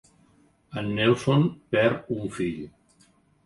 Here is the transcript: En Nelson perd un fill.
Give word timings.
En 0.81 0.89
Nelson 0.95 1.47
perd 1.77 2.11
un 2.19 2.35
fill. 2.41 2.61